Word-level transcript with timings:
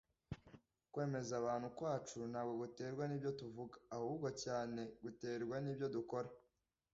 Kwemeza 0.91 1.33
abantu 1.41 1.67
kwacu 1.77 2.17
ntabwo 2.31 2.53
guterwa 2.61 3.03
nibyo 3.07 3.31
tuvuga, 3.39 3.75
ahubwo 3.95 4.27
cyane 4.43 4.81
guterwa 5.03 5.55
n'ibyo 5.63 5.87
dukora. 5.95 6.29